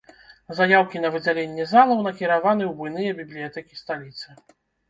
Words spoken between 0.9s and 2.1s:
на выдзяленне залаў